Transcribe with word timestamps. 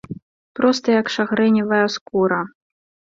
Проста 0.59 0.87
як 0.99 1.11
шагрэневая 1.15 1.83
скура. 1.97 2.41